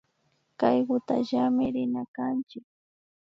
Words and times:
Kaykutallami 0.59 1.65
rina 1.75 2.03
kanchik 2.15 2.65